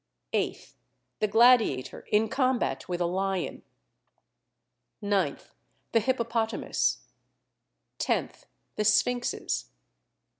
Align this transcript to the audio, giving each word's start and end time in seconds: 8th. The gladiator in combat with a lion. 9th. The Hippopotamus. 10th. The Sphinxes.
8th. 0.33 0.73
The 1.19 1.27
gladiator 1.27 2.07
in 2.11 2.27
combat 2.27 2.89
with 2.89 3.01
a 3.01 3.05
lion. 3.05 3.61
9th. 5.03 5.51
The 5.91 5.99
Hippopotamus. 5.99 7.03
10th. 7.99 8.45
The 8.77 8.83
Sphinxes. 8.83 9.65